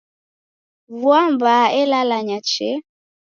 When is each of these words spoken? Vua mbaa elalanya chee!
Vua 0.99 1.21
mbaa 1.33 1.65
elalanya 1.81 2.37
chee! 2.49 2.77